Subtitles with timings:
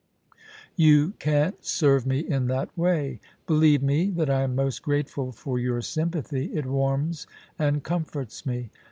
[0.75, 3.19] You can't serve me in that way.
[3.45, 7.27] Believe me, that I am most grateful for your sympathy; it warms
[7.59, 8.71] and comforts me.